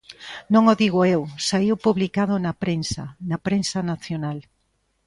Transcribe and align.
Non 0.53 0.63
o 0.71 0.73
digo 0.81 0.99
eu, 1.15 1.21
saíu 1.47 1.75
publicado 1.85 2.33
na 2.45 2.53
prensa, 2.63 3.03
na 3.29 3.37
prensa 3.47 3.79
nacional. 3.91 4.37